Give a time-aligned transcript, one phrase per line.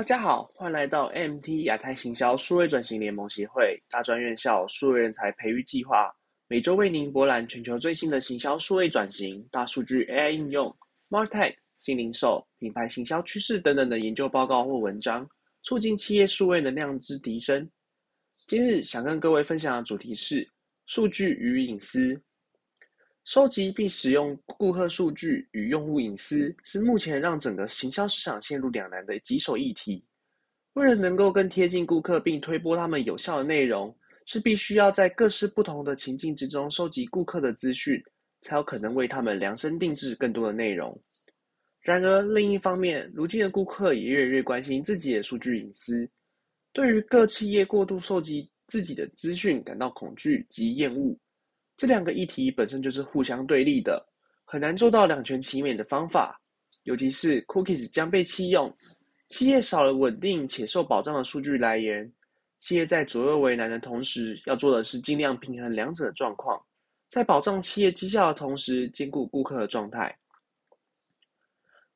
[0.00, 6.10] 大家好，欢迎来到 MT 亚太行销数位转型联盟协会大专院校数位人才培育计划，
[6.48, 10.74] 每周为您博览全球最新的行销数位转型、大数据 AI 应用、
[11.10, 15.28] Martech、新零售、品牌行销趋势等等的研究报告或文章，
[15.64, 17.70] 促进企业数位能量之提升。
[18.46, 20.48] 今日想跟各位分享的主题是
[20.86, 22.18] 数据与隐私。
[23.24, 30.04] 收集并使用顾客数据与用户隐私，是目前让整个行销市场陷入两难的棘手议题。
[30.72, 33.94] 为了能够更贴近顾客并推播他们有效的内容，
[34.24, 38.02] 是必须要在各式不同的情境之中收集顾客的资讯，
[38.40, 40.98] 才有可能为他们量身定制更多的内容。
[41.80, 46.08] 然而，另一方面，如今的顾客也越来越关心自己的数据隐私，
[46.72, 51.16] 对于各企业过度收集自己的资讯感到恐惧及厌恶。
[51.80, 54.06] 这两个议题本身就是互相对立的，
[54.44, 56.38] 很难做到两全其美的方法。
[56.82, 58.70] 尤其是 cookies 将被弃用，
[59.28, 62.12] 企业少了稳定且受保障的数据来源，
[62.58, 66.62] 企业在左右为难的同时，要做的是尽量平衡两者的状况，
[67.08, 70.14] 在保障企业绩效的同时，兼顾顾客的状态。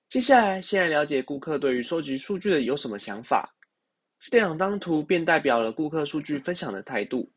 [0.08, 3.54] 接下来，先来了解顾客对于收集数据的有什么想法。
[4.18, 7.30] 这两张图便代表了顾客数据分享的态度。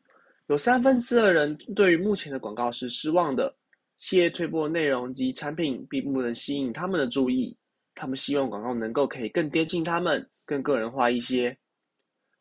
[0.48, 3.54] 有三分之二人对于目前的广告是失望的，
[3.98, 7.54] 企业推播内容及产品并不能吸引他们的注意，
[7.94, 11.54] 他们希望广告能够可以更贴近他们，更个人化一些。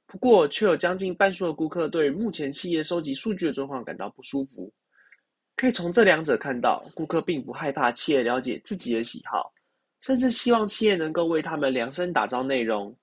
[0.06, 4.74] 不过，却有将近半数的顾客对于目前企业收集数据的状况感到不舒服。
[5.58, 9.52] 可以从这两者看到，顾客并不害怕企业了解自己的喜好，
[10.00, 12.98] 甚至希望企业能够为他们量身打造内容。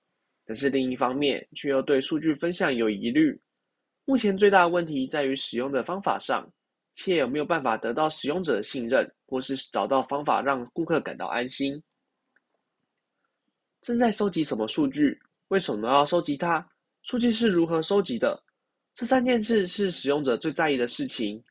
[0.47, 3.39] 但是另一方面，却又对数据分享有疑虑。
[4.05, 6.47] 目前最大的问题在于使用的方法上，
[6.93, 11.81] 企业有没有办法得到使用者的信任，或是找到方法让顾客感到安心？
[13.81, 15.19] 正在收集什么数据？
[15.49, 16.67] 为什么要收集它？
[17.01, 18.43] 数据是如何收集的？
[18.93, 21.43] 这三件事是使用者最在意的事情。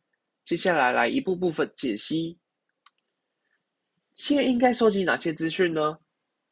[0.45, 2.39] 接下来来一步步分解析。
[4.15, 5.99] 企业应该收集哪些资讯呢？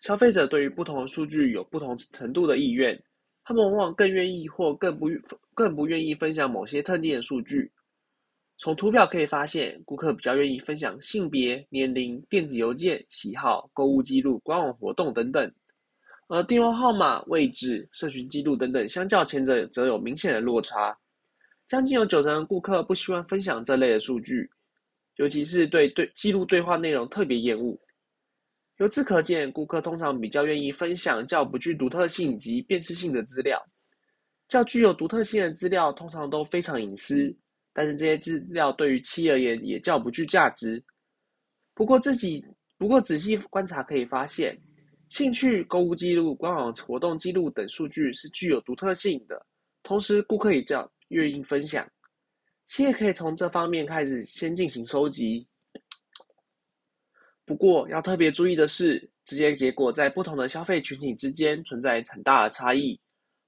[0.01, 3.01] 消费者对于不同的数据有不同程度的意愿。
[3.45, 5.09] 他们往往更愿意或更不
[5.55, 7.71] 更不愿意分享某些特定的数据。
[8.57, 15.53] 从图表可以发现，顾客比较愿意分享性别、年龄、电子邮件、喜好、购物记录、官网活动等等，
[16.29, 20.97] 而电话号码、位置、社群记录等等，相较前者则有明显的落差。
[21.67, 24.49] 将近有九成的顾客不希望分享这类的数据，
[25.17, 27.77] 尤其是对对记录对话内容特别厌恶。
[28.83, 33.65] 由此可见，顾客通常比较愿意分享较不具独特性及辨识性的资料。
[34.49, 37.33] 较具有独特性的资料通常都非常隐私，
[37.73, 40.83] 但是这些资料对于企业而言也较不具价值。
[41.75, 42.45] 不过自己
[42.77, 44.61] 不过仔细观察可以发现，
[45.11, 49.47] 兴趣、购物记录、官网活动记录等数据是具有独特性的，
[49.85, 51.89] 同时顾客也较愿意分享。
[52.65, 55.47] 企业可以从这方面开始先进行收集。
[57.53, 62.99] 不过，要特别注意的是，这些结果在不同的消费群体之间存在很大的差异。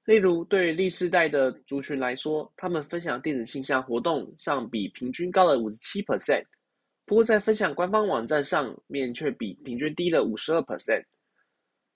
[0.04, 6.44] 例如，对历世代的族群来说，他们分享电子信箱活动上比平均高了五十七 percent，
[7.06, 11.02] 不过在分享官方网站上面却比平均低了五十二 percent。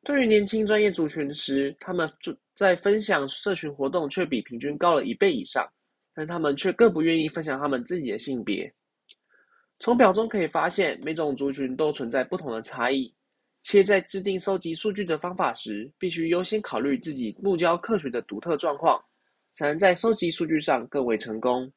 [0.03, 2.11] 对于年轻专业族群时，他们
[2.55, 5.71] 在分享社群活动却比平均高了一倍以上，
[6.15, 8.73] 但他们却更不愿意分享他们自己的性别。
[9.79, 13.15] 从表中可以发现，每种族群都存在不同的差异，
[13.63, 19.01] 且在制定收集数据的方法时，必须优先考虑自己目标客群的独特状况，
[19.53, 21.71] 才能在收集数据上更为成功。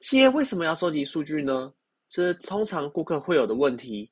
[0.00, 1.72] 企业为什么要收集数据呢？
[2.08, 4.10] 这是通常顾客会有的问题。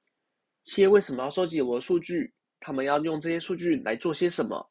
[0.64, 2.32] 企业为什么要收集我的数据？
[2.60, 4.70] 他们要用这些数据来做些什么？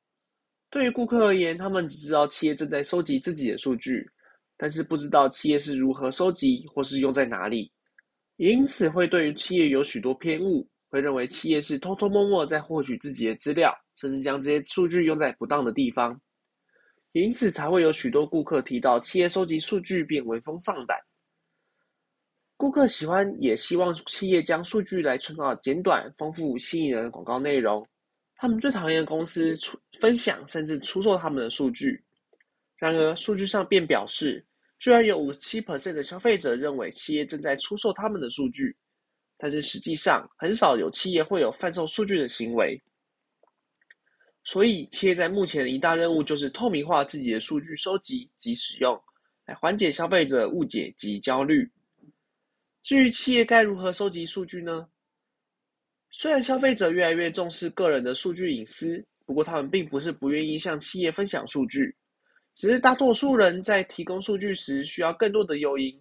[0.69, 4.09] 对于顾客而言，他们只知道企业正在收集自己的数据。
[4.58, 7.72] 但是不知道企业是如何收集或是用在哪里，
[8.38, 16.20] 因此会对于企业有许多偏误，会认为企业是偷偷摸摸在获取自己的资料，甚至将这些数据用在不当的地方，
[17.11, 20.97] 因此才会有许多顾客提到企业收集数据便闻风丧胆。
[22.56, 27.85] 顾客喜欢也希望企业将数据来创造简短、丰富、吸引人的广告内容，
[28.35, 32.02] 他们最讨厌公司出分享甚至出售他们的数据。
[32.84, 34.46] 然而，数据上便表示，
[34.78, 38.76] 居然有五十七 percent 的消费者认为企业正在出售他们的数据，
[39.38, 42.78] 但是实际上很少有企业会有贩售数据的行为。
[44.44, 49.02] 所以，企业在目前的一大任务就是透明化自己的数据收集及使用，
[49.46, 51.72] 来缓解消费者误解及焦虑。
[52.82, 54.90] 至于企业该如何收集数据呢？
[56.12, 61.96] 虽然消费者越来越重视个人的数据隐私，不过他们并不是不愿意向企业分享数据，
[62.53, 66.00] 只是大多数人在提供数据时需要更多的诱因。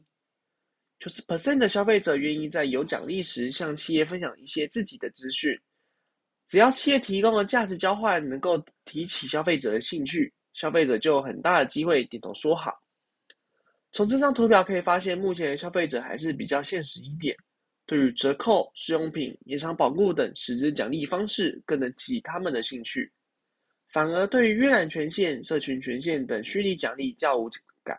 [1.01, 5.59] 九十 percent 的消费者愿意在有奖励时向企业分享一些自己的资讯，
[6.47, 12.81] 只要企业提供的价值交换能够提起消费者的兴趣，消费者就有很大的机会点头说好。
[13.91, 17.37] 从这张图表可以发现，目前的消费者还是比较现实一点，
[17.85, 23.11] 对于折扣、试用品、延长保固等实质奖励方式更能激起他们的兴趣，
[23.93, 27.49] 反而对于阅览权限、社群权限等虚拟奖励较无
[27.85, 27.99] 感。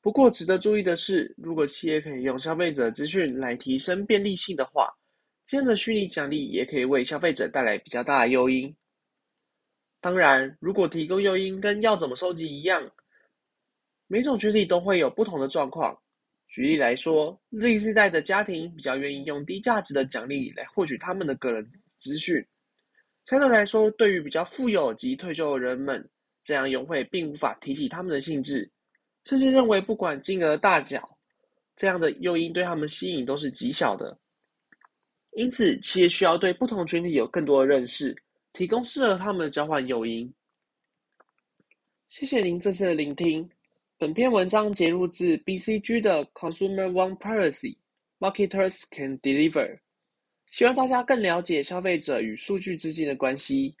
[0.00, 4.88] 不过，值得注意的是，如果企业可以用消费者资讯来提升便利性的话，
[5.44, 8.72] 这样的虚拟奖励也可以为消费者带来比较大的诱因。
[10.00, 12.88] 当然，如果提供诱因跟要怎么收集一样，
[14.06, 15.98] 每种群体都会有不同的状况。
[16.46, 21.68] 举例来说，Z 世代的家庭比较愿意用低价值的奖励来获取他们的个人
[21.98, 22.46] 资讯。
[23.28, 26.02] 相对来说，对于比较富有及退休的人们，
[26.40, 28.70] 这样优惠并无法提起他们的兴致，
[29.24, 31.06] 甚至认为不管金额大小，
[31.76, 34.18] 这样的诱因对他们吸引都是极小的。
[35.32, 38.16] 因此，企业需要对不同群体有更多的认识，
[38.54, 40.32] 提供适合他们的交换诱因。
[42.08, 43.46] 谢谢您这次的聆听。
[43.98, 47.76] 本篇文章节录自 BCG 的 Consumer One Privacy
[48.20, 49.80] Marketers Can Deliver，
[50.50, 53.76] 希望大家更了解消费者与数据之间的关系。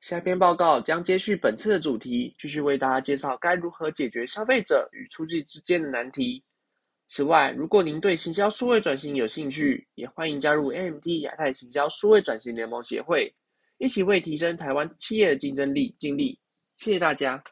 [0.00, 6.42] 下篇报告将接续本次的主题，继续为大家介绍该如何解决消费者与数据之间的难题。
[7.06, 13.32] 此外，如果您对行销数位转型有兴趣，也欢迎加入 AMT 亚太行销数位转型联盟协会，
[13.78, 16.38] 一起为提升台湾企业的竞争力尽力。
[16.76, 17.42] 谢谢大家。